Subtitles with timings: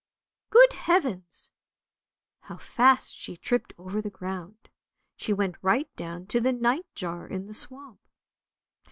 [0.49, 1.51] Good heavens!
[2.39, 4.71] how fast she tripped over the ground;
[5.15, 7.99] she went right down to the night jar in the swamp.